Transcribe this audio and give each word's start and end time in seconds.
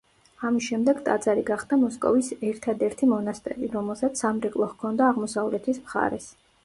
ამის 0.47 0.67
შემდეგ 0.67 1.01
ტაძარი 1.09 1.43
გახდა 1.49 1.77
მოსკოვის 1.81 2.31
ერთადერთი 2.51 3.09
მონასტერი, 3.13 3.69
რომელსაც 3.77 4.25
სამრეკლო 4.25 4.71
ჰქონდა 4.73 5.11
აღმოსავლეთის 5.11 5.83
მხარეს. 5.85 6.27